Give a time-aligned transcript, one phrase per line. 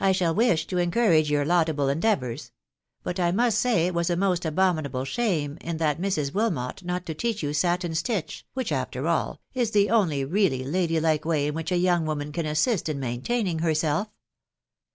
[0.03, 2.51] J shall wish to encourage your laudable .endeavours;.,.
[3.05, 6.31] hut l mmat aay it was a most abominable tahame in ifeat Ifo.
[6.49, 10.99] Wiknot oat *te teach yew saitn etHeb, which, aifar al» is the <only really lady
[10.99, 14.07] like may in whioh a young woman can assist in nsaiatalning herself.